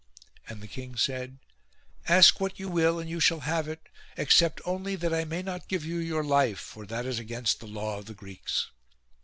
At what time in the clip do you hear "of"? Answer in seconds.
7.99-8.07